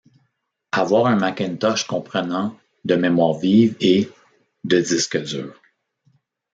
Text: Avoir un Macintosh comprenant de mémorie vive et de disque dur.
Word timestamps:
Avoir 0.71 1.05
un 1.05 1.15
Macintosh 1.15 1.85
comprenant 1.85 2.57
de 2.85 2.95
mémorie 2.95 3.39
vive 3.67 3.75
et 3.81 4.09
de 4.63 4.79
disque 4.79 5.21
dur. 5.23 5.53